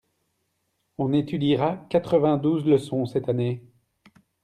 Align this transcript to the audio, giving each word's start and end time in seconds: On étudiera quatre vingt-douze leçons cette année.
On 0.97 1.13
étudiera 1.13 1.85
quatre 1.91 2.17
vingt-douze 2.17 2.65
leçons 2.65 3.05
cette 3.05 3.29
année. 3.29 3.61